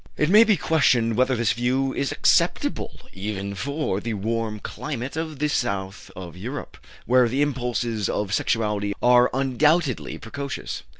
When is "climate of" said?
4.59-5.37